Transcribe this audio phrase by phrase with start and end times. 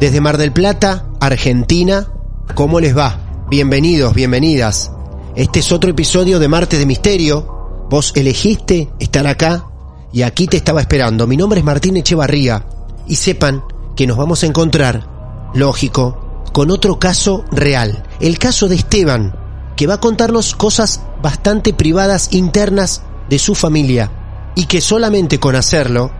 [0.00, 2.06] Desde Mar del Plata, Argentina,
[2.54, 3.46] ¿cómo les va?
[3.48, 4.92] Bienvenidos, bienvenidas.
[5.34, 7.86] Este es otro episodio de Martes de Misterio.
[7.88, 9.64] Vos elegiste estar acá
[10.12, 11.26] y aquí te estaba esperando.
[11.26, 12.66] Mi nombre es Martín Echevarría
[13.06, 13.64] y sepan
[13.96, 18.04] que nos vamos a encontrar, lógico, con otro caso real.
[18.20, 19.34] El caso de Esteban,
[19.76, 23.00] que va a contarnos cosas bastante privadas internas
[23.30, 24.12] de su familia
[24.56, 26.10] y que solamente con hacerlo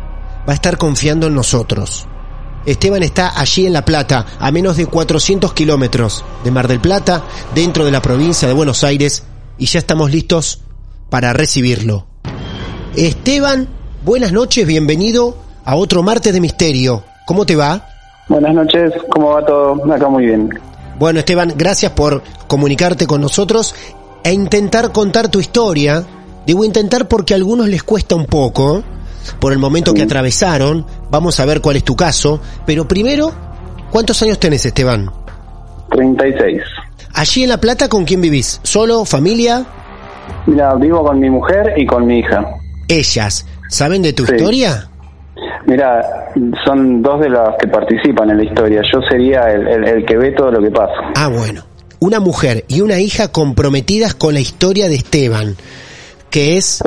[0.48, 2.08] va a estar confiando en nosotros.
[2.66, 7.22] Esteban está allí en La Plata, a menos de 400 kilómetros de Mar del Plata,
[7.54, 9.22] dentro de la provincia de Buenos Aires,
[9.56, 10.62] y ya estamos listos
[11.08, 12.06] para recibirlo.
[12.96, 13.68] Esteban,
[14.04, 17.04] buenas noches, bienvenido a otro martes de misterio.
[17.24, 17.86] ¿Cómo te va?
[18.28, 19.92] Buenas noches, ¿cómo va todo?
[19.92, 20.50] Acá muy bien.
[20.98, 23.76] Bueno, Esteban, gracias por comunicarte con nosotros
[24.24, 26.04] e intentar contar tu historia.
[26.44, 28.82] Digo intentar porque a algunos les cuesta un poco,
[29.40, 30.86] por el momento que atravesaron.
[31.10, 32.40] Vamos a ver cuál es tu caso.
[32.64, 33.32] Pero primero,
[33.90, 35.10] ¿cuántos años tenés, Esteban?
[35.90, 36.62] 36.
[37.14, 38.60] Allí en La Plata, ¿con quién vivís?
[38.62, 39.04] ¿Solo?
[39.04, 39.64] ¿Familia?
[40.46, 42.44] Mira, vivo con mi mujer y con mi hija.
[42.88, 43.46] Ellas.
[43.68, 44.34] ¿Saben de tu Sí.
[44.34, 44.88] historia?
[45.66, 46.00] Mira,
[46.64, 48.80] son dos de las que participan en la historia.
[48.92, 50.92] Yo sería el, el- el que ve todo lo que pasa.
[51.16, 51.62] Ah, bueno.
[51.98, 55.56] Una mujer y una hija comprometidas con la historia de Esteban,
[56.30, 56.82] que es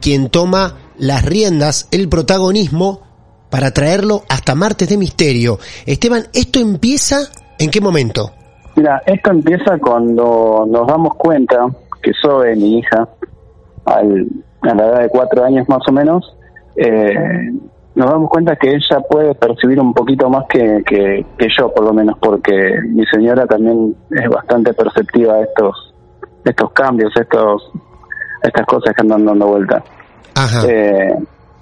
[0.00, 3.00] quien toma las riendas, el protagonismo,
[3.50, 5.58] para traerlo hasta Martes de Misterio.
[5.84, 7.16] Esteban, ¿esto empieza
[7.58, 8.30] en qué momento?
[8.76, 11.66] Mira, esto empieza cuando nos damos cuenta
[12.00, 13.08] que Zoe, mi hija,
[13.84, 14.28] al,
[14.62, 16.36] a la edad de cuatro años más o menos,
[16.76, 17.50] eh,
[17.96, 21.92] nos damos cuenta que ella puede percibir un poquito más que, que, yo, por lo
[21.92, 25.92] menos, porque mi señora también es bastante perceptiva a estos,
[26.44, 27.72] estos cambios, estos,
[28.40, 29.82] estas cosas que andan dando vuelta.
[30.68, 31.14] Eh,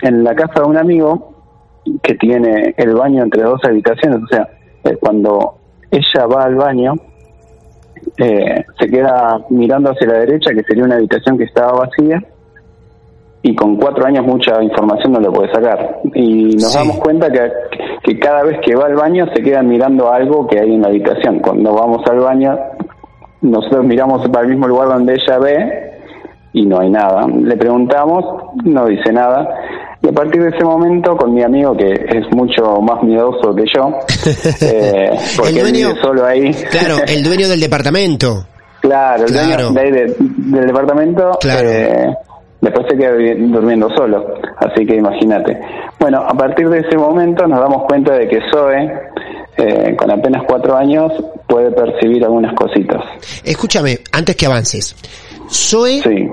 [0.03, 1.33] en la casa de un amigo
[2.03, 4.49] que tiene el baño entre dos habitaciones, o sea,
[4.85, 5.55] eh, cuando
[5.91, 6.95] ella va al baño,
[8.19, 12.23] eh, se queda mirando hacia la derecha, que sería una habitación que estaba vacía,
[13.43, 16.01] y con cuatro años mucha información no le puede sacar.
[16.15, 16.79] Y nos Sí.
[16.79, 17.51] damos cuenta que,
[18.05, 20.89] que cada vez que va al baño se queda mirando algo que hay en la
[20.89, 21.41] habitación.
[21.41, 22.59] Cuando vamos al baño,
[23.41, 25.90] nosotros miramos para el mismo lugar donde ella ve
[26.53, 27.27] y no hay nada.
[27.27, 28.25] Le preguntamos,
[28.65, 29.49] no dice nada.
[30.03, 33.65] Y a partir de ese momento, con mi amigo, que es mucho más miedoso que
[33.75, 33.91] yo,
[34.62, 36.50] eh, porque El él dueño- vive solo ahí.
[36.71, 38.44] Claro, el dueño del departamento.
[38.81, 39.71] Claro, el Claro.
[39.71, 40.15] dueño de ahí de-
[40.56, 41.69] del departamento Claro.
[41.69, 42.16] eh,
[42.62, 44.25] después se queda durmiendo solo,
[44.56, 45.60] así que imagínate.
[46.00, 48.91] Bueno, a partir de ese momento nos damos cuenta de que Zoe,
[49.60, 51.12] eh, con apenas cuatro años,
[51.48, 53.03] puede percibir algunas cositas.
[53.45, 54.97] Escúchame, antes que avances.
[55.51, 56.28] Zoe, Sí,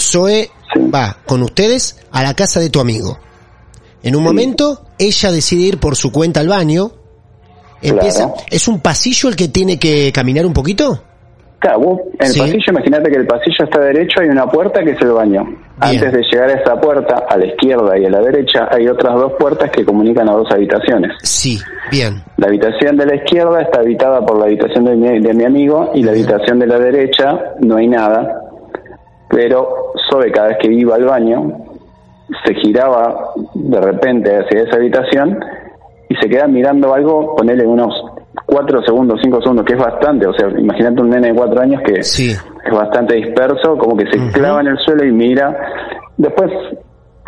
[0.00, 0.80] Zoe Sí.
[0.92, 3.18] va con ustedes a la casa de tu amigo.
[4.02, 6.92] En un momento, ella decide ir por su cuenta al baño.
[7.82, 8.34] Empieza, Claro.
[8.50, 11.02] ¿Es un pasillo el que tiene que caminar un poquito?
[11.62, 12.40] Claro, vos, en el Sí.
[12.40, 15.46] pasillo, imagínate que el pasillo está derecho, hay una puerta que es el baño.
[15.78, 19.14] Antes de llegar a esa puerta, a la izquierda y a la derecha, hay otras
[19.14, 21.12] dos puertas que comunican a dos habitaciones.
[21.22, 21.60] Sí,
[21.92, 22.20] bien.
[22.38, 25.92] La habitación de la izquierda está habitada por la habitación de mi, de mi amigo
[25.94, 28.42] y la habitación de la derecha no hay nada,
[29.28, 31.58] pero Zoe cada vez que iba al baño
[32.44, 35.38] se giraba de repente hacia esa habitación
[36.08, 37.94] y se queda mirando algo, ponele unos
[38.46, 41.82] cuatro segundos, cinco segundos, que es bastante, o sea, imagínate un nene de cuatro años
[41.84, 45.56] que es bastante disperso, como que se clava en el suelo y mira,
[46.16, 46.50] después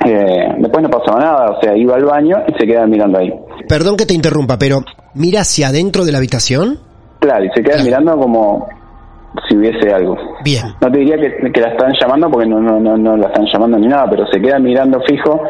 [0.05, 3.33] eh, después no pasaba nada, o sea, iba al baño y se queda mirando ahí.
[3.69, 4.81] Perdón que te interrumpa, pero
[5.15, 6.79] ¿mira hacia adentro de la habitación?
[7.21, 8.69] Claro, y se queda mirando como
[9.49, 10.17] si hubiese algo.
[10.45, 10.65] Bien.
[10.81, 13.79] No te diría que, la están llamando porque no, no, no, no la están llamando
[13.79, 15.41] ni nada, pero se queda mirando fijo.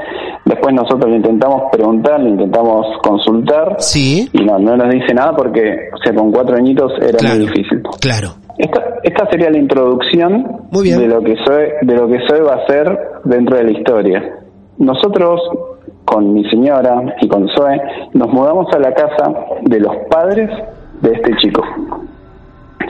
[0.45, 3.77] Después nosotros le intentamos preguntar, le intentamos consultar.
[3.79, 4.29] Sí.
[4.33, 7.83] Y no, no nos dice nada porque, o sea, con cuatro añitos era muy difícil.
[8.01, 8.29] Claro.
[8.57, 12.67] Esta, esta sería la introducción de lo que soy, de lo que soy va a
[12.67, 14.23] ser dentro de la historia.
[14.79, 15.41] Nosotros
[16.05, 17.81] con mi señora y con Zoe
[18.13, 19.33] nos mudamos a la casa
[19.63, 20.51] de los padres
[21.01, 21.63] de este chico.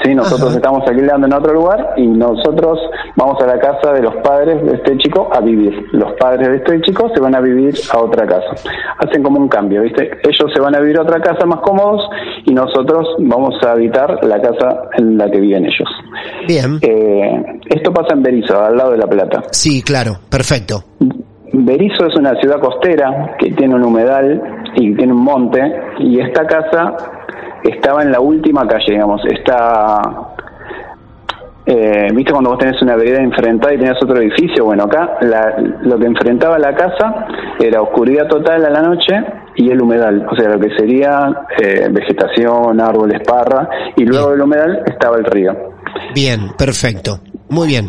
[0.03, 2.79] Sí, nosotros estamos alquilando en otro lugar y nosotros
[3.17, 5.87] vamos a la casa de los padres de este chico a vivir.
[5.93, 8.69] Los padres de este chico se van a vivir a otra casa.
[8.99, 10.11] Hacen como un cambio, ¿viste?
[10.23, 12.03] Ellos se van a vivir a otra casa más cómodos
[12.45, 15.89] y nosotros vamos a habitar la casa en la que viven ellos.
[16.47, 16.79] Bien.
[16.83, 19.43] Eh, esto pasa en Berizo, al lado de La Plata.
[19.51, 20.85] Sí, claro, perfecto.
[21.53, 24.43] Berizo es una ciudad costera que tiene un humedal
[24.75, 25.61] y tiene un monte
[26.01, 26.97] y esta casa
[27.65, 30.01] estaba en la última calle, digamos, está...
[31.67, 34.67] Eh, ¿Viste cuando vos tenés una vereda enfrentada y tenías otro edificio?
[34.67, 35.17] Bueno, acá
[35.81, 37.27] lo que enfrentaba la casa
[37.59, 39.15] era oscuridad total a la noche
[39.57, 44.43] y el humedal, o sea, lo que sería eh, vegetación, árboles, parra, y luego del
[44.43, 45.53] humedal estaba el río.
[46.15, 47.87] Bien, perfecto, muy bien.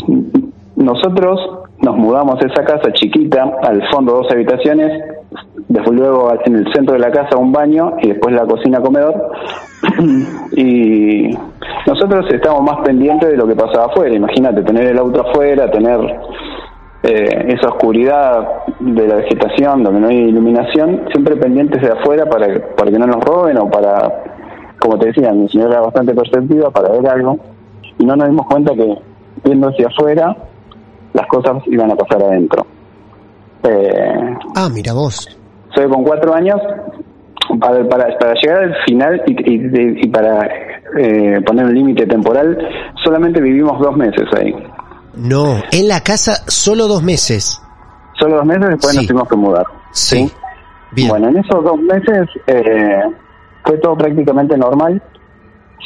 [0.77, 1.39] Nosotros
[1.79, 5.14] nos mudamos a esa casa chiquita, al fondo dos habitaciones,
[5.75, 9.31] después luego en el centro de la casa un baño y después la cocina comedor.
[10.57, 11.31] Y
[11.85, 14.15] nosotros estamos más pendientes de lo que pasaba afuera.
[14.15, 15.99] Imagínate tener el auto afuera tener
[17.03, 18.47] eh, esa oscuridad
[18.79, 23.05] de la vegetación donde no hay iluminación siempre pendientes de afuera para, para que no
[23.05, 24.23] nos roben o para
[24.79, 27.37] como te decía mi señora era bastante perceptiva para ver algo.
[27.99, 28.97] Y no nos dimos cuenta que
[29.43, 30.35] viendo hacia afuera
[31.13, 32.65] las cosas iban a pasar adentro.
[33.63, 35.27] Eh, ah, mira vos
[35.75, 36.59] soy con cuatro años,
[37.59, 40.47] para, para, llegar al final y, para
[40.97, 42.57] eh, poner un límite temporal,
[43.03, 44.53] solamente vivimos dos meses ahí.
[45.15, 47.61] No, en la casa solo dos meses.
[48.19, 49.65] Solo dos meses, después nos tuvimos que mudar.
[49.91, 50.31] Sí.
[50.91, 51.09] Bien.
[51.09, 53.01] Bueno, en esos dos meses eh,
[53.63, 55.01] fue todo prácticamente normal,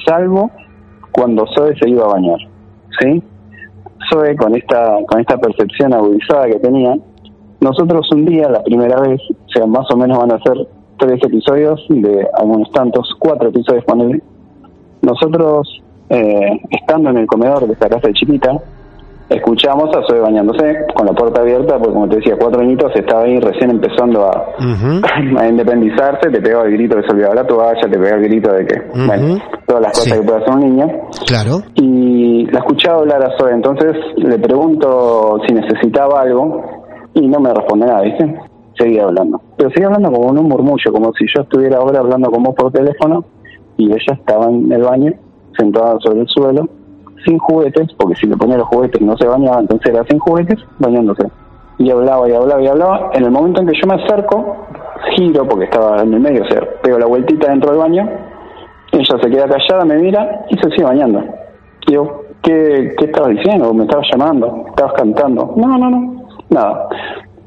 [0.06, 0.52] salvo
[1.12, 2.38] cuando Zoe se iba a bañar.
[3.00, 3.24] ¿Sí?
[4.12, 6.96] Zoe, con esta, con esta percepción agudizada que tenía,
[7.62, 10.68] nosotros un día, la primera vez, o sea, más o menos van a ser
[10.98, 14.22] tres episodios de algunos tantos, cuatro episodios, ponele.
[15.02, 18.62] Nosotros, eh, estando en el comedor de esta casa de chiquita,
[19.30, 23.24] escuchamos a Zoe bañándose con la puerta abierta, porque como te decía, cuatro añitos estaba
[23.24, 24.56] ahí recién empezando a,
[25.40, 28.24] a independizarse, te pegaba el grito de que se olvidaba la toalla, te pegaba el
[28.24, 30.88] grito de que, bueno, todas las cosas que puede hacer un niño.
[31.28, 31.62] Claro.
[31.76, 36.79] Y la escuchaba hablar a Zoe, entonces le pregunto si necesitaba algo,
[37.14, 38.40] y no me responde nada, ¿viste?
[38.78, 39.42] Seguía hablando.
[39.58, 42.56] Pero seguía hablando como en un murmullo, como si yo estuviera ahora hablando con vos
[42.56, 43.26] por teléfono
[43.78, 45.14] y ella estaba en el baño,
[45.58, 46.68] sentada sobre el suelo,
[47.26, 50.58] sin juguetes, porque si le ponía los juguetes no se bañaba, entonces era sin juguetes,
[50.80, 51.30] bañándose.
[51.78, 53.12] Y hablaba y hablaba y hablaba.
[53.14, 54.58] En el momento en que yo me acerco,
[55.16, 58.10] giro, porque estaba en el medio, o sea, pego la vueltita dentro del baño,
[58.92, 61.24] ella se queda callada, me mira y se sigue bañando.
[61.88, 63.74] Y yo, ¿qué, qué estabas diciendo?
[63.74, 64.66] ¿Me estabas llamando?
[64.70, 65.54] ¿Estabas cantando?
[65.56, 66.19] No, no, no.
[66.50, 66.88] Nada.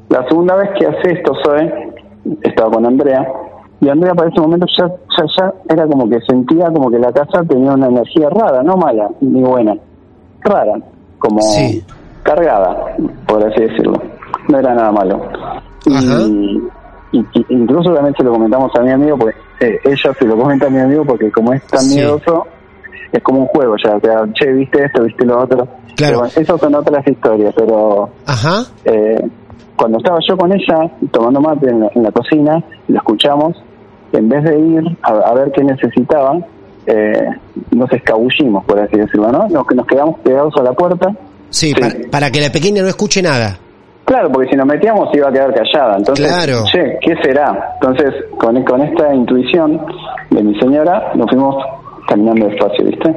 [0.08, 1.70] La segunda vez que hace esto, soy
[2.42, 3.26] estaba con Andrea,
[3.80, 7.42] y Andrea para ese momento ya, ya, era como que sentía como que la casa
[7.48, 9.74] tenía una energía rara, no mala ni buena,
[10.40, 10.74] rara,
[11.18, 11.40] como
[12.22, 14.00] cargada, por así decirlo.
[14.48, 15.20] No era nada malo.
[15.84, 16.62] Y,
[17.48, 20.70] incluso también se lo comentamos a mi amigo, porque eh, ella se lo comenta a
[20.70, 22.46] mi amigo porque como es tan miedoso,
[23.12, 25.68] es como un juego ya, sea, che, viste esto, viste lo otro.
[25.96, 26.24] Claro.
[26.24, 28.62] esas son otras historias, pero Ajá.
[28.84, 29.22] Eh,
[29.76, 33.62] cuando estaba yo con ella tomando mate en la, cocina, la escuchamos,
[34.12, 36.38] en vez de ir a, ver qué necesitaba,
[36.86, 37.26] eh,
[37.72, 39.48] nos escabullimos, por así decirlo, ¿no?
[39.48, 41.10] Nos, nos quedamos pegados a la puerta.
[41.50, 41.74] Sí,
[42.10, 43.58] Para, que la pequeña no escuche nada.
[44.04, 45.96] Claro, porque si nos metíamos iba a quedar callada.
[45.98, 46.64] Entonces, claro.
[46.70, 47.76] che, ¿qué será?
[47.80, 49.80] Entonces, con, con esta intuición
[50.30, 51.56] de mi señora, nos fuimos
[52.08, 53.16] caminando despacio, ¿viste?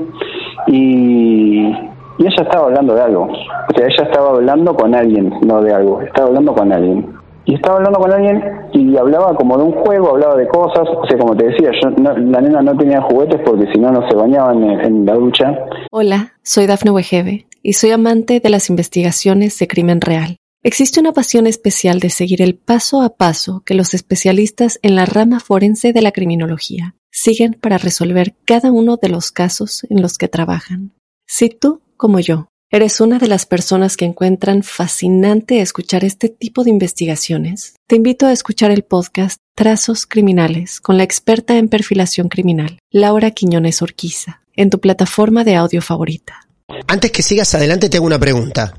[0.67, 1.73] Y,
[2.17, 3.23] y ella estaba hablando de algo.
[3.23, 6.01] O sea, ella estaba hablando con alguien, no de algo.
[6.01, 7.13] Estaba hablando con alguien.
[7.47, 10.87] Y estaba hablando con alguien y hablaba como de un juego, hablaba de cosas.
[10.89, 14.07] O sea, como te decía, yo, la nena no tenía juguetes porque si no, no
[14.09, 15.53] se bañaban en, en la ducha.
[15.91, 20.37] Hola, soy Dafne Wegebe y soy amante de las investigaciones de crimen real.
[20.63, 25.05] Existe una pasión especial de seguir el paso a paso que los especialistas en la
[25.05, 30.17] rama forense de la criminología siguen para resolver cada uno de los casos en los
[30.17, 30.91] que trabajan.
[31.25, 36.65] Si tú, como yo, eres una de las personas que encuentran fascinante escuchar este tipo
[36.65, 42.27] de investigaciones, te invito a escuchar el podcast Trazos Criminales con la experta en perfilación
[42.27, 46.41] criminal, Laura Quiñones Orquiza, en tu plataforma de audio favorita.
[46.87, 48.77] Antes que sigas adelante, te hago una pregunta.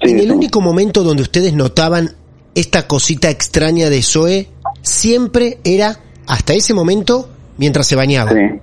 [0.00, 2.16] en el único momento donde ustedes notaban
[2.56, 4.48] esta cosita extraña de Zoe,
[4.82, 8.30] siempre era hasta ese momento mientras se bañaba.
[8.30, 8.60] Sí.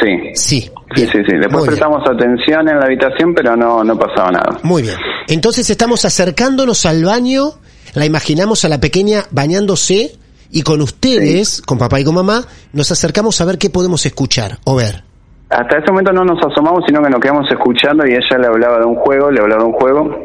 [0.00, 0.30] Sí.
[0.34, 0.60] Sí.
[0.60, 1.08] Sí, bien.
[1.12, 1.36] sí, sí.
[1.36, 1.68] Después Muy bien.
[1.68, 4.58] prestamos atención en la habitación, pero no, no pasaba nada.
[4.62, 4.96] Muy bien.
[5.28, 7.52] Entonces estamos acercándonos al baño,
[7.94, 10.12] la imaginamos a la pequeña bañándose
[10.50, 14.58] y con ustedes, con papá y con mamá, nos acercamos a ver qué podemos escuchar
[14.64, 15.02] o ver.
[15.48, 18.78] Hasta ese momento no nos asomamos, sino que nos quedamos escuchando y ella le hablaba
[18.78, 20.18] de un juego, le hablaba de un juego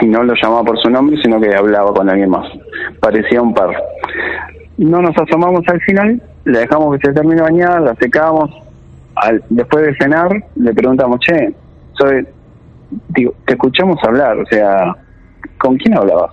[0.00, 2.46] y no lo llamaba por su nombre, sino que hablaba con alguien más.
[3.00, 3.74] Parecía un perro.
[4.78, 8.50] No nos asomamos al final, la dejamos que se termine bañar, la secamos.
[9.14, 11.54] Al, después de cenar, le preguntamos, che,
[11.92, 12.26] soy,
[13.08, 14.96] digo, te escuchamos hablar, o sea,
[15.58, 16.32] ¿con quién hablabas?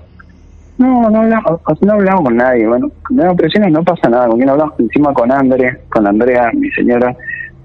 [0.79, 2.65] No, no hablamos, no hablamos con nadie.
[2.65, 4.27] Bueno, no, pero no pasa nada.
[4.27, 4.79] ¿Con quién hablamos?
[4.79, 7.13] Encima con André, con Andrea, mi señora.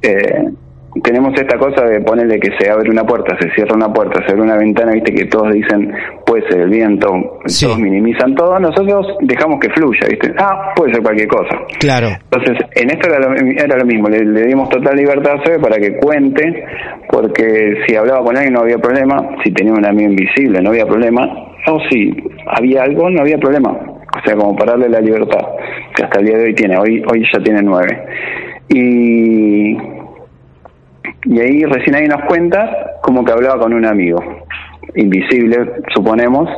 [0.02, 0.50] Eh,
[1.02, 4.32] tenemos esta cosa de ponerle que se abre una puerta, se cierra una puerta, se
[4.32, 5.92] abre una ventana, viste que todos dicen
[6.24, 7.08] puede ser el viento,
[7.46, 7.66] Sí.
[7.66, 11.58] todos minimizan todo, nosotros dejamos que fluya, viste, ah, puede ser cualquier cosa.
[11.80, 12.08] Claro.
[12.30, 15.58] Entonces, en esto era lo, era lo mismo, le, le dimos total libertad a Zoe
[15.58, 16.64] para que cuente,
[17.10, 20.86] porque si hablaba con alguien no había problema, si tenía un amigo invisible no había
[20.86, 21.22] problema,
[21.66, 22.14] o si
[22.46, 25.40] había algo no había problema, o sea, como para darle la libertad,
[25.94, 28.04] que hasta el día de hoy tiene, hoy, hoy ya tiene nueve.
[28.68, 29.76] Y,
[31.24, 32.70] y ahí recién ahí nos cuenta
[33.02, 34.18] como que hablaba con un amigo,
[34.96, 35.56] invisible,
[35.94, 36.48] suponemos,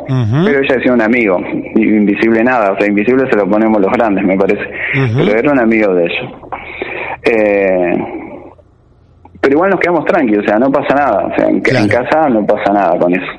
[0.45, 1.39] pero ella decía un amigo,
[1.77, 4.63] invisible nada, o sea, invisible se lo ponemos los grandes, me parece,
[5.17, 6.31] pero era un amigo de ella.
[7.25, 7.93] Eh,
[9.41, 11.85] pero igual nos quedamos tranquilos, o sea, no pasa nada, o sea, en, Claro.
[11.85, 13.33] en casa no pasa nada con eso.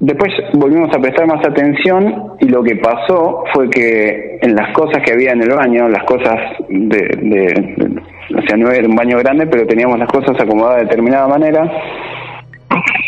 [0.00, 5.00] Después volvimos a prestar más atención y lo que pasó fue que en las cosas
[5.04, 6.36] que había en el baño, las cosas
[6.68, 8.02] de, de- de-
[8.36, 11.70] o sea, no era un baño grande, pero teníamos las cosas acomodadas de determinada manera.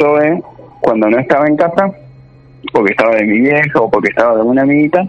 [0.00, 0.42] Zoe,
[0.80, 1.90] cuando no estaba en casa,
[2.72, 5.02] porque estaba de mi vieja o porque estaba de una amiguita,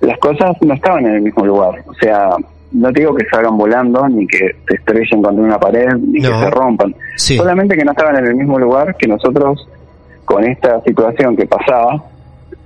[0.00, 1.82] las cosas no estaban en el mismo lugar.
[1.86, 2.30] O sea,
[2.72, 6.30] no te digo que salgan volando, ni que se estrellen contra una pared, ni No.
[6.30, 6.94] que se rompan.
[7.16, 7.36] Sí.
[7.36, 9.68] Solamente que no estaban en el mismo lugar que nosotros,
[10.24, 12.02] con esta situación que pasaba,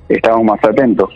[0.09, 1.09] estábamos más atentos.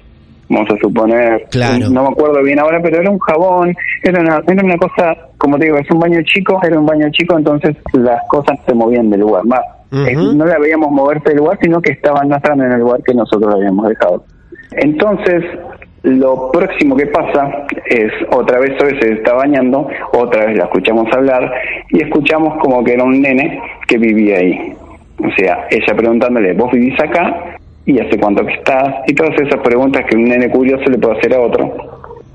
[0.48, 1.90] Vamos a suponer, Claro.
[1.90, 3.74] no me acuerdo bien ahora, pero era un jabón,
[4.04, 7.08] era una, era una cosa, como te digo, es un baño chico, era un baño
[7.10, 9.44] chico, entonces las cosas se movían del lugar.
[9.44, 9.60] Más,
[9.92, 13.00] eh, no la veíamos moverse del lugar, sino que estaban, no estaban en el lugar
[13.04, 14.24] que nosotros habíamos dejado.
[14.72, 15.42] Entonces,
[16.02, 21.12] lo próximo que pasa es, otra vez Zoe se está bañando, otra vez la escuchamos
[21.12, 21.50] hablar
[21.90, 24.72] y escuchamos como que era un nene que vivía ahí.
[25.18, 27.55] O sea, ella preguntándole, ¿vos vivís acá?
[27.86, 28.94] ¿Y hace cuánto que estás?
[29.06, 31.72] Y todas esas preguntas que un nene curioso le puede hacer a otro.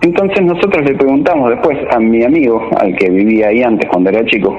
[0.02, 4.26] Entonces nosotros le preguntamos después a mi amigo, al que vivía ahí antes cuando era
[4.26, 4.58] chico,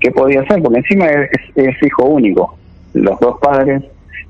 [0.00, 2.54] qué podía hacer, porque encima es, es hijo único.
[2.92, 3.82] Los dos padres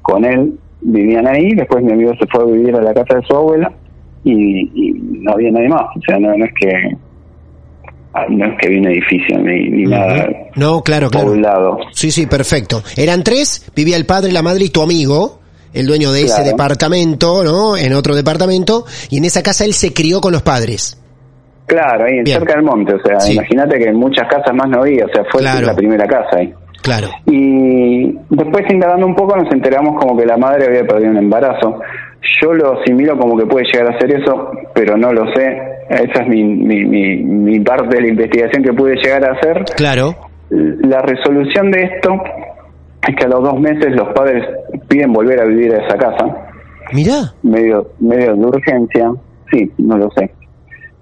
[0.03, 0.53] con él
[0.83, 3.73] vivían ahí, después mi amigo se fue a vivir a la casa de su abuela
[4.23, 5.85] y, y no había nadie más.
[5.97, 6.97] O sea, no, no es que
[8.29, 10.29] no es que había un edificio ni, ni nada.
[10.55, 11.29] No, claro, claro.
[11.29, 11.79] poblado.
[11.93, 12.83] Sí, sí, perfecto.
[12.97, 15.41] Eran tres, vivía el padre, la madre y tu amigo,
[15.73, 17.77] el dueño de ese departamento, ¿no?
[17.77, 20.99] En otro departamento, y en esa casa él se crió con los padres.
[21.67, 22.39] Claro, ahí Bien.
[22.39, 23.35] cerca del monte, o sea, Sí.
[23.35, 25.67] imagínate que en muchas casas más no había, o sea, fue Claro.
[25.69, 26.53] la primera casa ahí.
[26.83, 27.09] Claro.
[27.27, 31.81] Y después indagando un poco nos enteramos como que la madre había perdido un embarazo.
[32.43, 35.47] Yo lo asimilo como que puede llegar a ser eso, pero no lo sé.
[35.89, 39.65] Esa es mi, mi, mi, mi parte de la investigación que pude llegar a hacer.
[39.77, 40.15] Claro.
[40.51, 42.11] La resolución de esto
[43.09, 44.45] es que a los dos meses los padres
[44.93, 46.25] piden volver a vivir a esa casa,
[46.93, 47.33] Mirá.
[47.43, 49.11] medio, medio de urgencia.
[49.51, 50.31] Sí, no lo sé.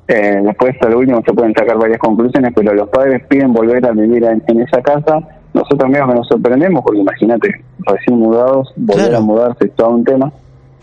[0.07, 3.85] Eh, después, a lo último, se pueden sacar varias conclusiones, pero los padres piden volver
[3.87, 5.19] a vivir en, en esa casa.
[5.55, 7.49] Nosotros mismos que nos sorprendemos, porque imagínate,
[7.87, 9.19] recién mudados, volver Claro.
[9.19, 10.33] a mudarse es todo un tema.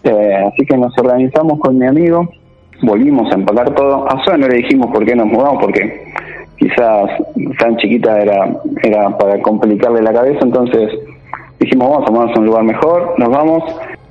[0.03, 2.27] Eh, así que nos organizamos con mi amigo,
[2.83, 4.05] volvimos a empacar todo.
[4.09, 6.11] A Zoe no le dijimos por qué nos mudamos, porque
[6.57, 7.09] quizás
[7.59, 8.49] tan chiquita era,
[8.83, 10.89] era para complicarle la cabeza, entonces
[11.59, 13.63] dijimos vamos a mudarnos a un lugar mejor, nos vamos.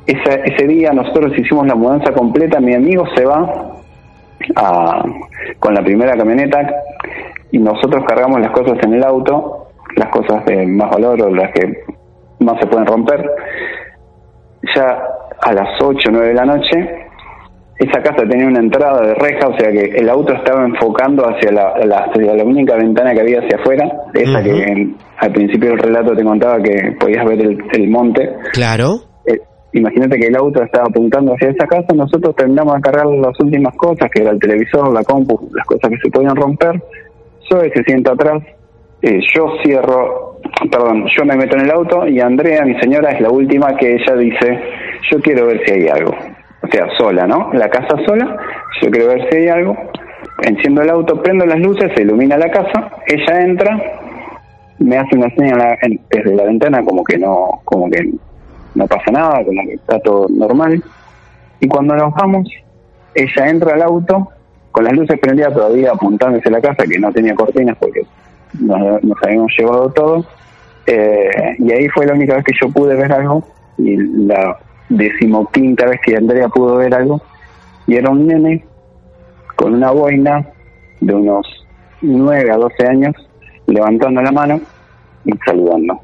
[0.06, 3.72] Ese, ese día nosotros hicimos la mudanza completa, mi amigo se va
[4.54, 5.04] a-
[5.58, 6.68] con la primera camioneta
[7.50, 11.50] y nosotros cargamos las cosas en el auto, las cosas de más valor o las
[11.52, 11.82] que
[12.40, 13.28] más se pueden romper.
[14.74, 14.98] ya
[15.42, 17.05] a las 8 o 9 de la noche,
[17.78, 21.52] esa casa tenía una entrada de reja, o sea que el auto estaba enfocando hacia
[21.52, 25.70] la, la, hacia la única ventana que había hacia afuera, esa que en- al principio
[25.70, 28.30] del relato te contaba que podías ver el, el monte.
[28.52, 28.96] Claro.
[29.26, 29.38] Eh,
[29.72, 33.74] imagínate que el auto estaba apuntando hacia esa casa, nosotros terminamos de cargar las últimas
[33.76, 36.82] cosas, que era el televisor, la compu, las cosas que se podían romper.
[37.48, 38.42] Zoe se sienta atrás,
[39.02, 40.38] eh, yo cierro,
[40.70, 43.92] perdón, yo me meto en el auto y Andrea, mi señora, es la última que
[43.94, 44.58] ella dice,
[45.10, 46.12] yo quiero ver si hay algo.
[46.66, 47.52] O sea, sola, ¿no?
[47.52, 48.36] La casa sola,
[48.82, 49.76] yo quiero ver si hay algo.
[50.42, 53.80] Enciendo el auto, prendo las luces, se ilumina la casa, ella entra,
[54.78, 55.78] me hace una señal
[56.10, 58.10] desde la ventana como que no, como que
[58.74, 60.82] no pasa nada, como que está todo normal.
[61.60, 62.48] Y cuando nos vamos,
[63.14, 64.28] ella entra al auto
[64.72, 68.02] con las luces prendidas todavía apuntándose a la casa que no tenía cortinas porque
[68.60, 70.26] nos, nos habíamos llevado todo.
[70.86, 73.42] Eh, y ahí fue la única vez que yo pude ver algo
[73.78, 77.20] y la decimoquinta vez que Andrea pudo ver algo.
[77.86, 78.64] Y era un nene
[79.54, 80.46] con una boina
[81.00, 81.46] de unos
[82.02, 83.14] 9 a 12 años
[83.66, 84.60] levantando la mano
[85.24, 85.98] y saludando.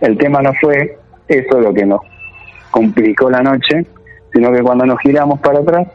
[0.00, 2.00] El tema no fue eso lo que nos
[2.70, 3.86] complicó la noche,
[4.32, 5.86] sino que cuando nos giramos para atrás,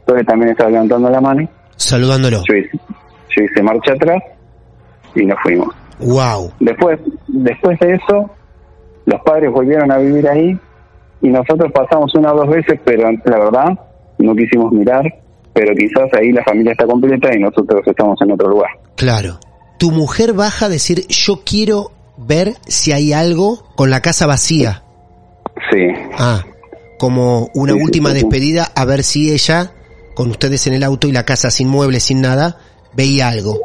[0.00, 2.42] entonces también estaba levantando la mano, Saludándolo.
[2.48, 2.78] yo hice,
[3.36, 4.22] yo hice marcha atrás
[5.14, 5.68] y nos fuimos.
[5.98, 6.52] Wow.
[6.60, 8.30] Después, después de eso,
[9.04, 10.58] los padres volvieron a vivir ahí
[11.22, 13.68] y nosotros pasamos una o dos veces, pero la verdad
[14.18, 15.02] no quisimos mirar,
[15.52, 18.70] pero quizás ahí la familia está completa y nosotros estamos en otro lugar.
[18.96, 19.38] Claro.
[19.78, 24.82] Tu mujer baja a decir, yo quiero ver si hay algo con la casa vacía.
[25.70, 25.86] Sí,
[26.18, 26.44] Ah,
[26.98, 28.22] como una Sí, última sí, sí.
[28.22, 29.72] despedida a ver si ella,
[30.14, 32.56] con ustedes en el auto y la casa sin muebles, sin nada,
[32.94, 33.58] veía algo.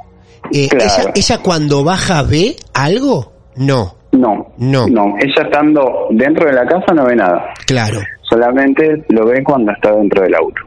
[0.51, 0.85] Eh, Claro.
[0.85, 3.33] ella, ¿Ella cuando baja ve algo?
[3.55, 4.87] No, no, No.
[4.87, 7.99] no, ella estando dentro de la casa no ve nada, claro.
[8.23, 10.61] solamente lo ve cuando está dentro del auto,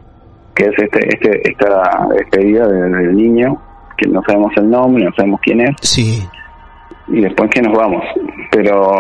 [0.55, 3.57] que es este, este esta despedida del, niño,
[3.99, 6.27] que no sabemos el nombre, no sabemos quién es, Sí,
[7.09, 8.03] y después que nos vamos.
[8.51, 8.91] Pero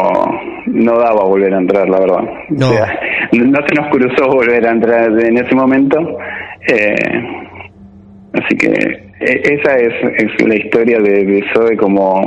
[0.66, 2.20] no daba volver a entrar, la verdad.
[2.50, 2.68] No.
[2.68, 2.86] O sea,
[3.32, 5.98] no se nos cruzó volver a entrar en ese momento.
[6.68, 6.94] Eh,
[8.34, 12.20] así que eh, esa es, es la historia de, de Zoe como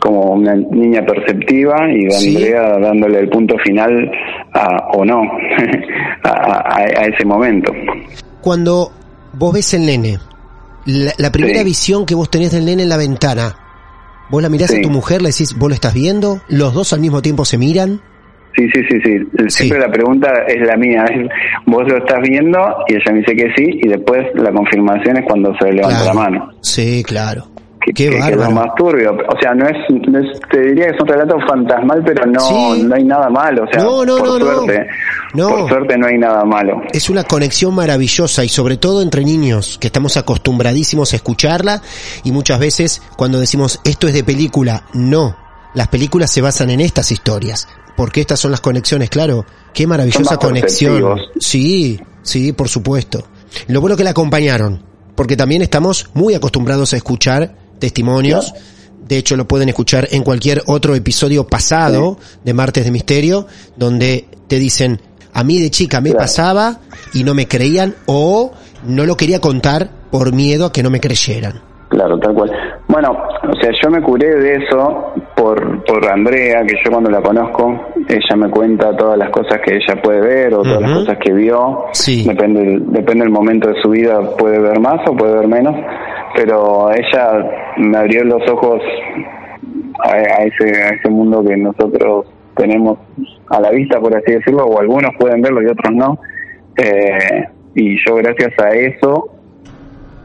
[0.00, 2.36] como una niña perceptiva y Sí.
[2.36, 4.10] Andrea dándole el punto final
[4.54, 5.22] a, o no
[6.24, 7.72] a, a- a ese momento.
[8.40, 8.90] Cuando
[9.32, 10.18] vos ves el nene,
[10.86, 11.64] la, la primera Sí.
[11.64, 13.54] visión que vos tenés del nene en la ventana,
[14.30, 14.78] vos la mirás Sí.
[14.78, 17.58] a tu mujer, le decís, vos lo estás viendo, los dos al mismo tiempo se
[17.58, 18.00] miran.
[18.56, 19.48] Sí, sí, sí, sí.
[19.48, 21.04] Siempre la pregunta es la mía.
[21.04, 21.28] es,
[21.66, 22.58] ¿Vos lo estás viendo?
[22.88, 23.80] Y ella me dice que sí.
[23.84, 26.04] Y después la confirmación es cuando se levanta Claro.
[26.06, 26.50] la mano.
[26.60, 27.44] Sí, claro.
[27.88, 28.50] Que, Qué que- que es lo bárbaro.
[28.50, 29.12] más turbio.
[29.12, 29.76] O sea, no es,
[30.08, 32.82] no es- te diría que es un relato fantasmal, pero no, Sí.
[32.82, 33.64] no hay nada malo.
[33.64, 34.86] O sea, No, no, por suerte,
[35.32, 36.82] por suerte no hay nada malo.
[36.92, 41.80] Es una conexión maravillosa y sobre todo entre niños, que estamos acostumbradísimos a escucharla
[42.24, 45.34] y muchas veces cuando decimos esto es de película, no.
[45.74, 49.46] Las películas se basan en estas historias, porque estas son las conexiones, claro.
[49.72, 51.18] Qué maravillosa conexión.
[51.40, 53.24] Sí, sí, por supuesto.
[53.68, 54.82] Lo bueno que la acompañaron,
[55.14, 58.52] porque también estamos muy acostumbrados a escuchar testimonios.
[59.06, 64.28] De hecho, lo pueden escuchar en cualquier otro episodio pasado de Martes de Misterio, donde
[64.48, 65.00] te dicen,
[65.32, 66.80] a mí de chica me pasaba
[67.14, 68.52] y no me creían o
[68.84, 71.67] no lo quería contar por miedo a que no me creyeran.
[71.88, 72.52] Claro, tal cual.
[72.86, 77.22] Bueno, o sea, yo me curé de eso por, por Andrea, que yo cuando la
[77.22, 81.18] conozco, ella me cuenta todas las cosas que ella puede ver o todas las cosas
[81.18, 81.84] que vio.
[81.92, 82.28] Sí.
[82.28, 85.76] Depende, del- depende del momento de su vida, puede ver más o puede ver menos.
[86.36, 88.82] Pero ella me abrió los ojos
[90.04, 92.98] a, a ese, a ese mundo que nosotros tenemos
[93.48, 96.18] a la vista, por así decirlo, o algunos pueden verlo y otros no.
[96.76, 99.30] Eh, y yo gracias a eso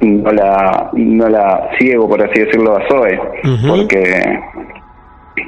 [0.04, 3.20] no la no la ciego por así decirlo a Zoe
[3.68, 4.40] porque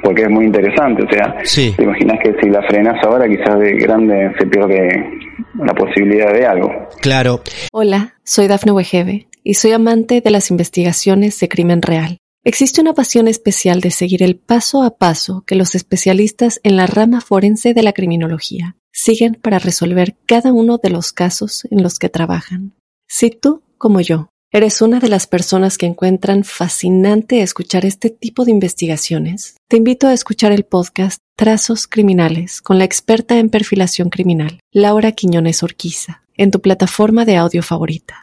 [0.02, 1.72] porque es muy interesante o sea Sí.
[1.76, 5.10] te imaginas que si la frenas ahora quizás de grande se pierde
[5.54, 7.40] la posibilidad de algo Claro,
[7.72, 12.18] Hola, soy Dafne Wegebe y soy amante de las investigaciones de crimen real.
[12.44, 16.86] Existe una pasión especial de seguir el paso a paso que los especialistas en la
[16.86, 21.98] rama forense de la criminología siguen para resolver cada uno de los casos en los
[21.98, 22.72] que trabajan.
[23.08, 28.44] Si tú, como yo, eres una de las personas que encuentran fascinante escuchar este tipo
[28.44, 34.08] de investigaciones, te invito a escuchar el podcast Trazos Criminales con la experta en perfilación
[34.08, 38.22] criminal, Laura Quiñones Orquiza, en tu plataforma de audio favorita.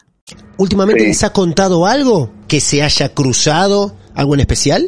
[0.58, 1.08] últimamente Sí.
[1.10, 4.84] les ha contado algo que se haya cruzado, algo en especial.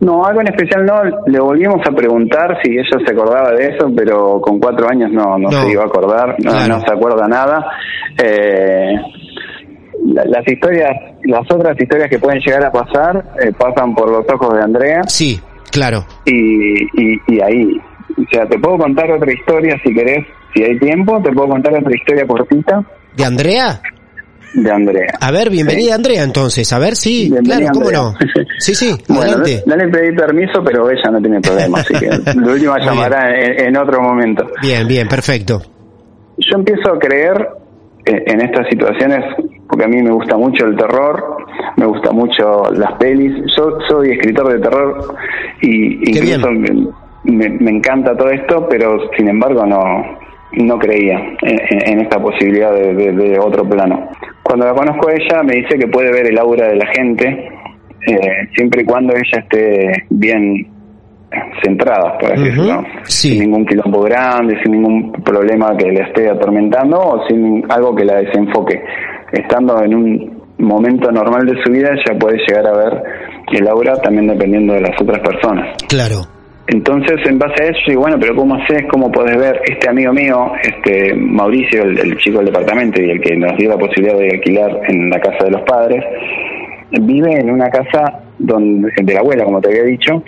[0.00, 1.02] No, algo en especial no.
[1.26, 5.38] Le volvimos a preguntar si ella se acordaba de eso, pero con cuatro años no,
[5.38, 5.62] no, No.
[5.62, 6.78] se iba a acordar, no, Claro.
[6.78, 7.66] no se acuerda nada.
[8.22, 8.94] Eh,
[10.06, 10.90] la- las historias,
[11.24, 15.02] las otras historias que pueden llegar a pasar, eh, pasan por los ojos de Andrea
[15.06, 16.04] Sí, claro.
[16.24, 17.80] y, y, y ahí.
[18.16, 21.72] O sea, te puedo contar otra historia si querés, si hay tiempo, te puedo contar
[21.74, 22.82] otra historia cortita
[23.16, 23.80] ¿De Andrea?
[24.54, 25.08] de Andrea.
[25.20, 26.72] A ver, bienvenida Andrea entonces.
[26.72, 28.14] A ver, sí, Bienvenida, claro, ¿cómo no?
[28.58, 29.62] Sí, sí, Bueno, adelante.
[29.66, 32.84] no, no le pedí permiso, pero ella no tiene problema, así que lo último Muy
[32.84, 34.46] llamará en, en otro momento.
[34.62, 35.60] Bien, bien, perfecto.
[36.38, 37.46] Yo empiezo a creer
[38.06, 39.24] en estas situaciones
[39.68, 41.36] porque a mí me gusta mucho el terror,
[41.76, 43.32] me gusta mucho las pelis.
[43.56, 45.14] Yo soy escritor de terror
[45.60, 46.50] y Qué incluso
[47.24, 50.04] me, me encanta todo esto, pero sin embargo no
[50.52, 54.08] no creía en, en- en esta posibilidad de, de- de otro plano.
[54.42, 57.50] Cuando la conozco a ella me dice que puede ver el aura de la gente
[58.06, 58.18] eh,
[58.56, 60.66] siempre y cuando ella esté bien
[61.62, 62.50] centrada, por así
[63.04, 63.28] sí.
[63.30, 68.04] Sin ningún quilombo grande, sin ningún problema que le esté atormentando o sin algo que
[68.04, 68.82] la desenfoque.
[69.32, 73.02] Estando en un momento normal de su vida, ella puede llegar a ver
[73.52, 75.76] el aura también dependiendo de las otras personas.
[75.88, 76.22] Claro.
[76.66, 78.84] Entonces, en base a eso, digo, bueno, pero ¿cómo haces?
[78.90, 79.58] ¿Cómo podés ver?
[79.64, 83.70] Este amigo mío, este Mauricio, el, el chico del departamento y el que nos dio
[83.70, 86.04] la posibilidad de alquilar en la casa de los padres,
[87.00, 90.22] vive en una casa donde, de la abuela, como te había dicho,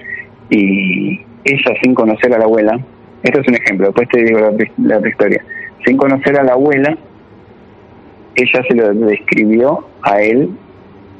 [0.51, 2.79] y ella sin conocer a la abuela,
[3.23, 4.39] esto es un ejemplo, después te digo
[4.83, 5.45] la, otra historia,
[5.85, 6.97] sin conocer a la abuela,
[8.35, 10.51] ella se lo describió a él.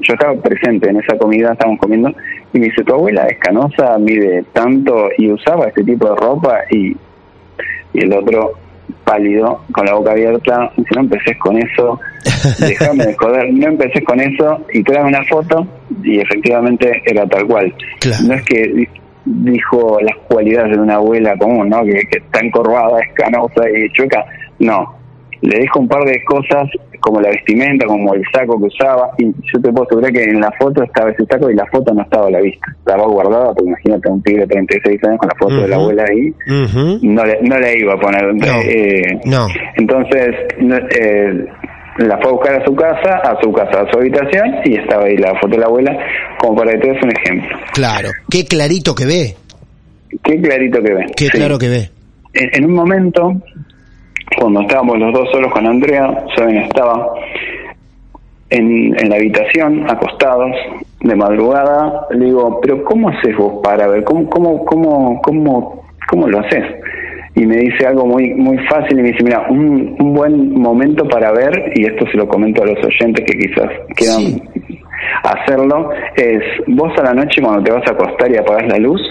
[0.01, 2.11] Yo estaba presente en esa comida, estábamos comiendo,
[2.53, 6.61] y me dice, tu abuela es canosa, mide tanto y usaba este tipo de ropa,
[6.71, 6.95] y,
[7.93, 8.53] y el otro
[9.03, 11.99] pálido, con la boca abierta, dice, no empeces con eso,
[12.59, 15.67] déjame de joder, no empeces con eso, y trae una foto,
[16.03, 17.71] y efectivamente era tal cual.
[17.99, 18.23] Claro.
[18.27, 18.87] No es que
[19.25, 21.83] dijo las cualidades de una abuela común, ¿no?
[21.83, 24.25] Que, que está encorvada, es canosa y chueca.
[24.59, 24.95] No,
[25.41, 29.25] le dijo un par de cosas como la vestimenta, como el saco que usaba, y
[29.25, 32.03] yo te puedo asegurar que en la foto estaba ese saco y la foto no
[32.03, 35.35] estaba a la vista, estaba guardada, porque imagínate un tigre de 36 años con la
[35.39, 36.33] foto de la abuela ahí,
[37.01, 38.35] no le, no le iba a poner.
[38.35, 39.47] No, eh, no.
[39.75, 41.45] Entonces, eh,
[42.07, 45.05] la fue a buscar a su casa, a su casa, a su habitación, y estaba
[45.05, 45.97] ahí la foto de la abuela,
[46.39, 47.57] como para que te des un ejemplo.
[47.73, 48.09] Claro.
[48.29, 49.35] Qué clarito que ve.
[50.23, 51.07] Qué clarito que ven.
[51.15, 51.31] Qué Sí.
[51.37, 51.89] claro que ve.
[52.33, 53.33] En, en un momento,
[54.39, 57.13] cuando estábamos los dos solos con Andrea, Soben estaba
[58.49, 60.51] en, en la habitación, acostados,
[61.01, 64.03] de madrugada, le digo, pero ¿cómo haces vos para ver?
[64.03, 66.63] ¿Cómo, cómo, cómo, cómo, cómo lo haces?
[67.35, 71.07] Y me dice algo muy muy fácil y me dice, mira, un, un buen momento
[71.07, 74.79] para ver, y esto se lo comento a los oyentes que quizás quieran Sí.
[75.23, 79.01] hacerlo, es vos a la noche cuando te vas a acostar y apagás la luz,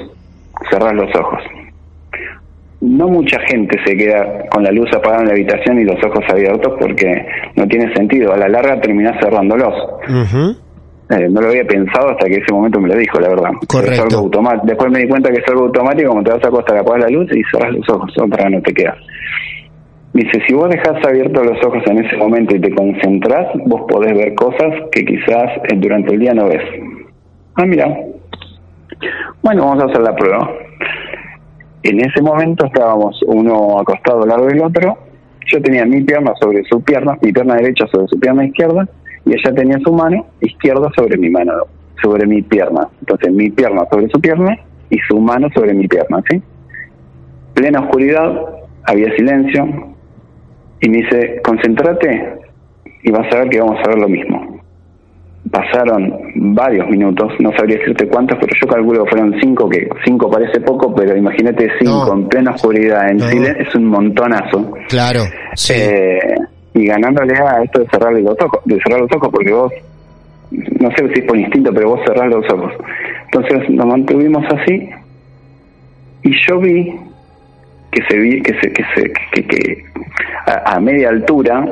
[0.70, 1.42] cerrás los ojos
[2.80, 6.24] no mucha gente se queda con la luz apagada en la habitación y los ojos
[6.30, 8.32] abiertos porque no tiene sentido.
[8.32, 9.74] A la larga terminás cerrándolos.
[11.10, 13.50] Eh, no lo había pensado hasta que ese momento me lo dijo, la verdad.
[13.66, 13.92] Correcto.
[13.92, 14.66] Es algo automático.
[14.66, 17.18] Después me di cuenta que es algo automático, como te vas a acostar, apagas la
[17.18, 18.96] luz y cerrás los ojos, otra no te quedas.
[20.12, 24.16] Dice, si vos dejás abiertos los ojos en ese momento y te concentrás, vos podés
[24.16, 26.62] ver cosas que quizás eh, durante el día no ves.
[27.54, 27.86] Ah, mira.
[29.42, 30.50] Bueno, vamos a hacer la prueba.
[31.82, 34.98] En ese momento estábamos uno acostado al lado del otro.
[35.52, 38.86] Yo tenía mi pierna sobre su pierna, mi pierna derecha sobre su pierna izquierda,
[39.26, 41.52] y ella tenía su mano izquierda sobre mi mano,
[42.02, 42.88] sobre mi pierna.
[43.00, 44.56] Entonces mi pierna sobre su pierna
[44.90, 46.40] y su mano sobre mi pierna, ¿sí?
[47.54, 48.32] Plena oscuridad,
[48.84, 49.66] había silencio,
[50.80, 52.34] y me dice, concéntrate
[53.02, 54.60] y vas a ver que vamos a ver lo mismo.
[55.50, 56.12] Pasaron
[56.54, 60.60] varios minutos, no sabría decirte cuántos, pero yo calculo que fueron cinco, que cinco parece
[60.60, 62.12] poco, pero imagínate cinco No.
[62.22, 63.26] en plena oscuridad, en No.
[63.26, 64.72] silencio, es un montonazo.
[64.88, 65.20] Claro.
[65.54, 65.74] Sí.
[65.76, 66.18] Eh,
[66.74, 69.72] y ganándole a esto de cerrar los ojos, de cerrar los ojos, porque vos,
[70.50, 72.72] no sé si es por instinto, pero vos cerrás los ojos.
[73.32, 74.90] Entonces nos mantuvimos así
[76.22, 76.98] y yo vi
[77.90, 79.84] que se vi que se que se que, que
[80.46, 81.64] a, a media altura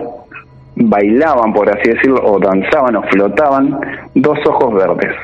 [0.76, 3.78] bailaban por así decirlo o danzaban o flotaban
[4.14, 5.14] dos ojos verdes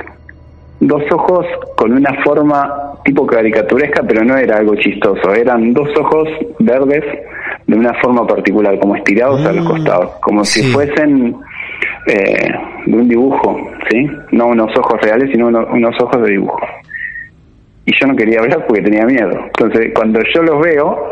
[0.81, 6.29] dos ojos con una forma tipo caricaturesca pero no era algo chistoso eran dos ojos
[6.59, 7.05] verdes
[7.67, 11.35] de una forma particular como estirados a los Mm, costados como si fuesen
[12.07, 12.53] eh,
[12.87, 13.57] de un dibujo
[13.91, 16.61] sí no unos ojos reales sino uno- unos ojos de dibujo
[17.87, 19.31] y yo no quería hablar porque tenía miedo.
[19.45, 21.07] Entonces, cuando yo los veo,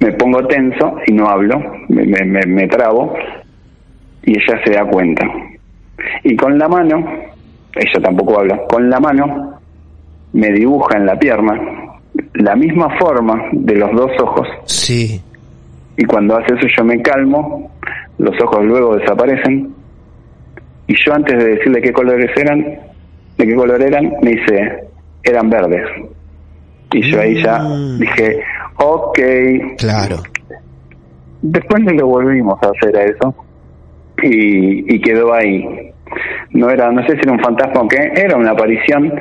[0.00, 3.12] me pongo tenso y no hablo, me, me, me- me trabo
[4.22, 5.26] y ella se da cuenta.
[6.24, 6.96] Y con la mano,
[7.76, 9.60] ella tampoco habla, con la mano
[10.32, 11.60] me dibuja en la pierna
[12.36, 14.48] la misma forma de los dos ojos.
[14.64, 15.20] Sí.
[15.96, 17.70] Y cuando hace eso yo me calmo,
[18.18, 19.74] los ojos luego desaparecen.
[20.86, 22.60] Y yo antes de decirle qué colores eran,
[23.38, 24.84] de qué color eran, me dice,
[25.22, 25.86] eran verdes.
[26.92, 27.98] Y yo ahí ya Mm.
[27.98, 28.42] dije,
[28.78, 29.18] ok.
[29.78, 30.16] Claro.
[31.42, 33.34] Después no lo volvimos a hacer a eso.
[34.22, 35.90] Y, y quedó ahí.
[36.50, 39.12] No era, no sé si era un fantasma o qué, era una aparición.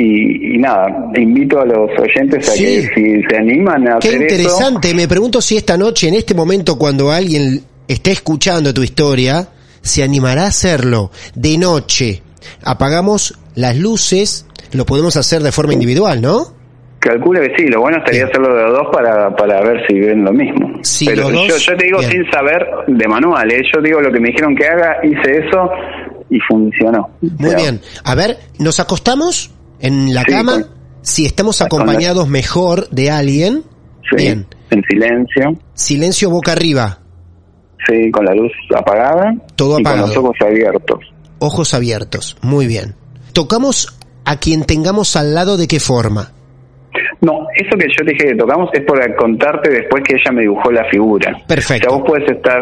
[0.00, 2.64] Y, y nada, invito a los oyentes a Sí.
[2.64, 4.34] que si se animan a Qué hacer eso.
[4.36, 4.94] interesante.
[4.94, 9.48] Me pregunto si esta noche, en este momento, cuando alguien esté escuchando tu historia,
[9.80, 12.22] se animará a hacerlo de noche.
[12.62, 16.56] Apagamos las luces, lo podemos hacer de forma individual, ¿no?
[17.00, 18.28] Calculo que sí, lo bueno estaría Bien.
[18.30, 20.78] hacerlo de los dos para, para ver si ven lo mismo.
[20.82, 22.10] Sí, Pero yo, te digo bien.
[22.10, 23.62] sin saber de manual, ¿eh?
[23.74, 25.70] yo digo lo que me dijeron que haga, hice eso
[26.28, 27.08] y funcionó.
[27.20, 27.80] Muy O sea, bien.
[28.04, 30.52] A ver, ¿nos acostamos en la Sí, cama?
[30.52, 30.66] con-
[31.02, 33.62] Si estamos la- acompañados mejor de alguien.
[34.10, 34.46] Sí, Bien.
[34.70, 36.98] en silencio, Silencio boca arriba,
[37.86, 40.02] sí, con la luz apagada Todo y apagado.
[40.06, 40.98] con los ojos abiertos.
[41.40, 42.36] ojos abiertos.
[42.42, 42.94] Muy bien.
[43.32, 46.32] Tocamos a quien tengamos al lado de qué forma.
[47.20, 50.42] No, eso que yo te dije que tocamos es por contarte después que ella me
[50.42, 51.36] dibujó la figura.
[51.46, 51.88] Perfecto.
[51.88, 52.60] O sea, vos puedes estar,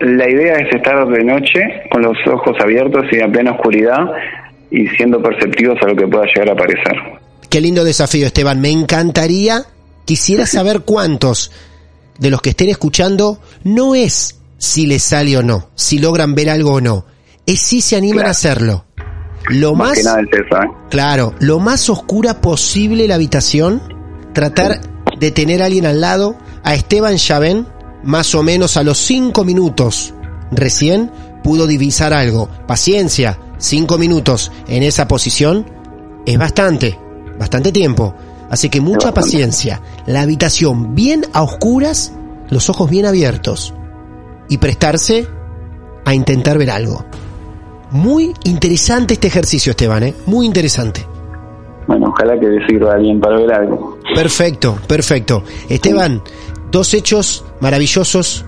[0.00, 3.98] la idea es estar de noche con los ojos abiertos y en plena oscuridad
[4.70, 6.94] y siendo perceptivos a lo que pueda llegar a aparecer.
[7.48, 8.60] Qué lindo desafío, Esteban.
[8.60, 9.64] Me encantaría,
[10.04, 11.50] quisiera saber cuántos
[12.18, 16.50] de los que estén escuchando no es si les sale o no, si logran ver
[16.50, 17.04] algo o no,
[17.44, 18.28] es si se animan Claro.
[18.28, 18.84] a hacerlo.
[19.48, 20.70] Lo Más, más, que nada es eso, ¿eh?
[20.90, 23.80] claro, lo más oscura posible la habitación,
[24.32, 24.80] tratar
[25.20, 27.66] de tener a alguien al lado, a Esteban Chaven,
[28.02, 30.14] más o menos a los cinco minutos
[30.50, 31.12] recién
[31.44, 32.48] pudo divisar algo.
[32.66, 35.66] Paciencia, cinco minutos en esa posición
[36.24, 36.98] es bastante,
[37.38, 38.14] bastante tiempo.
[38.50, 39.80] Así que mucha paciencia.
[40.06, 42.12] La habitación bien a oscuras,
[42.50, 43.74] los ojos bien abiertos.
[44.48, 45.26] Y prestarse
[46.04, 47.04] a intentar ver algo.
[47.90, 50.14] Muy interesante este ejercicio, Esteban, ¿eh?
[50.26, 51.04] Muy interesante.
[51.86, 53.98] Bueno, ojalá que le sirva a alguien para ver algo.
[54.14, 55.44] Perfecto, perfecto.
[55.68, 56.22] Esteban,
[56.70, 58.44] dos hechos maravillosos.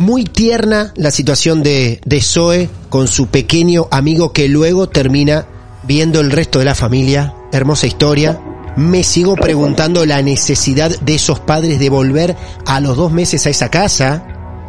[0.00, 5.44] Muy tierna la situación de, de Zoe con su pequeño amigo que luego termina
[5.82, 7.34] viendo el resto de la familia.
[7.52, 8.40] Hermosa historia.
[8.78, 12.34] Me sigo preguntando la necesidad de esos padres de volver
[12.64, 14.24] a los dos meses a esa casa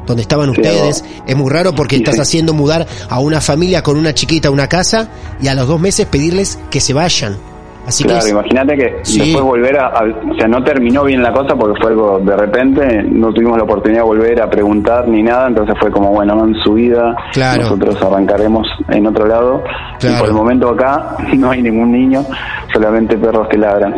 [0.06, 1.06] donde estaban ustedes.
[1.26, 4.67] Es muy raro porque estás haciendo mudar a una familia con una chiquita a una
[4.67, 7.51] casa y a los dos meses pedirles que se vayan.
[7.88, 9.20] Así claro, imagínate que Sí.
[9.20, 12.38] después volver a, a- O sea, no terminó bien la cosa porque fue algo de
[12.38, 16.46] repente, no tuvimos la oportunidad de volver a preguntar ni nada, entonces fue como, bueno,
[16.46, 17.63] en su vida Claro.
[17.63, 19.63] nosotros arrancaremos en otro lado.
[20.00, 20.15] Claro.
[20.15, 22.24] Y por el momento acá no hay ningún niño,
[22.72, 23.96] solamente perros que ladran.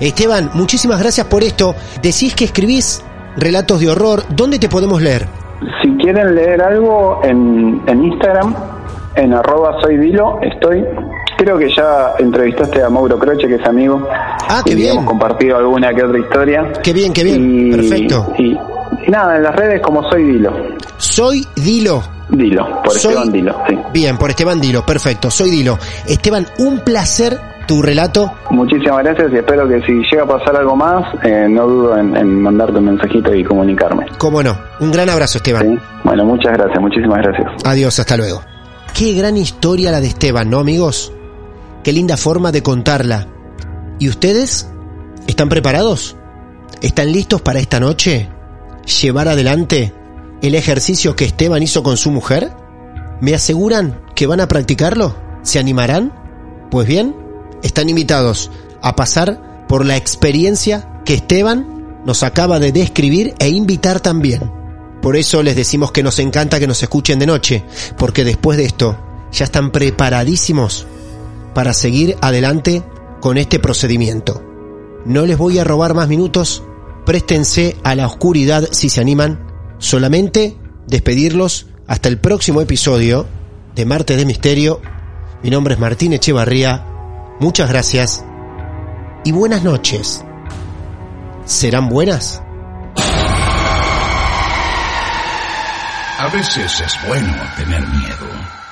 [0.00, 1.74] Esteban, muchísimas gracias por esto.
[2.02, 3.02] Decís que escribís
[3.36, 4.22] relatos de horror.
[4.28, 5.26] ¿Dónde te podemos leer?
[5.80, 8.54] Si quieren leer algo en, en Instagram,
[9.14, 10.84] en arroba soy Dilo, estoy.
[11.38, 14.06] Creo que ya entrevistaste a Mauro Croce, que es amigo.
[14.48, 14.92] Ah, qué y bien.
[14.92, 16.72] Hemos compartido alguna que otra historia.
[16.82, 17.68] Qué bien, qué bien.
[17.68, 18.32] Y- Perfecto.
[18.38, 18.52] Y,
[19.06, 20.52] y nada, en las redes como soy Dilo.
[20.98, 22.02] Soy Dilo.
[22.28, 23.78] Dilo, por Soy- Esteban Dilo, sí.
[23.92, 24.86] Bien, por Esteban Dilo.
[24.86, 25.78] Perfecto, soy Dilo.
[26.06, 28.30] Esteban, un placer tu relato.
[28.50, 32.16] Muchísimas gracias y espero que si llega a pasar algo más, eh, no dudo en,
[32.16, 34.06] en mandarte un mensajito y comunicarme.
[34.18, 34.56] Cómo no.
[34.80, 35.62] Un gran abrazo, Esteban.
[35.62, 35.78] ¿sí?
[36.04, 37.52] Bueno, muchas gracias, muchísimas gracias.
[37.64, 38.42] Adiós, hasta luego.
[38.96, 41.12] Qué gran historia la de Esteban, ¿no, amigos?
[41.82, 43.26] Qué linda forma de contarla.
[43.98, 44.68] ¿Y ustedes?
[45.26, 46.16] ¿Están preparados?
[46.80, 48.28] ¿Están listos para esta noche?
[49.00, 49.92] ¿Llevar adelante
[50.42, 52.52] el ejercicio que Esteban hizo con su mujer?
[53.20, 55.16] ¿Me aseguran que van a practicarlo?
[55.42, 56.12] ¿Se animarán?
[56.70, 57.16] Pues bien,
[57.62, 64.00] están invitados a pasar por la experiencia que Esteban nos acaba de describir e invitar
[64.00, 64.52] también.
[65.00, 67.64] Por eso les decimos que nos encanta que nos escuchen de noche,
[67.98, 68.96] porque después de esto
[69.32, 70.86] ya están preparadísimos
[71.54, 72.82] para seguir adelante
[73.20, 74.42] con este procedimiento.
[75.04, 76.62] No les voy a robar más minutos,
[77.04, 79.46] préstense a la oscuridad si se animan,
[79.78, 83.26] solamente despedirlos hasta el próximo episodio
[83.74, 84.80] de Martes de Misterio.
[85.42, 86.86] Mi nombre es Martín Echevarría,
[87.40, 88.24] muchas gracias
[89.24, 90.24] y buenas noches.
[91.44, 92.42] ¿Serán buenas?
[96.18, 98.28] A veces es bueno tener miedo.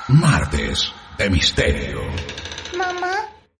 [0.08, 2.00] Martes de misterio.